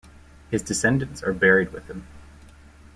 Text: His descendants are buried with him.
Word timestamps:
His 0.49 0.63
descendants 0.63 1.21
are 1.21 1.31
buried 1.31 1.71
with 1.73 1.85
him. 1.85 2.07